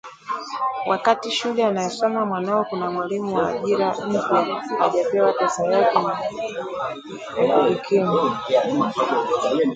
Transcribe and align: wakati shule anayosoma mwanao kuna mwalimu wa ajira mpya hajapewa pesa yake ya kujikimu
wakati 0.87 1.31
shule 1.31 1.65
anayosoma 1.65 2.25
mwanao 2.25 2.65
kuna 2.65 2.91
mwalimu 2.91 3.35
wa 3.35 3.49
ajira 3.49 3.95
mpya 4.07 4.21
hajapewa 4.79 5.33
pesa 5.33 5.63
yake 5.67 5.99
ya 7.47 7.59
kujikimu 7.61 8.91